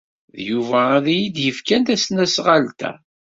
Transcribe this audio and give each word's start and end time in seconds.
D 0.35 0.37
Yuba 0.47 0.81
ay 0.97 1.07
iyi-d-yefkan 1.13 1.83
tasnasɣalt-a. 1.87 2.91